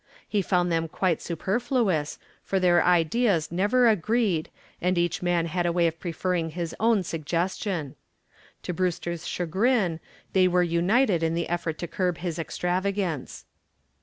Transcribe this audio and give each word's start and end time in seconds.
He 0.27 0.41
found 0.41 0.71
them 0.71 0.87
quite 0.87 1.21
superfluous, 1.21 2.17
for 2.43 2.59
their 2.59 2.83
ideas 2.83 3.51
never 3.51 3.87
agreed 3.87 4.49
and 4.81 4.97
each 4.97 5.21
man 5.21 5.45
had 5.45 5.67
a 5.67 5.71
way 5.71 5.85
of 5.85 5.99
preferring 5.99 6.49
his 6.49 6.75
own 6.79 7.03
suggestion. 7.03 7.93
To 8.63 8.73
Brewster's 8.73 9.27
chagrin 9.27 9.99
they 10.33 10.47
were 10.47 10.63
united 10.63 11.21
in 11.21 11.35
the 11.35 11.47
effort 11.49 11.77
to 11.77 11.87
curb 11.87 12.17
his 12.17 12.39
extravagance. 12.39 13.45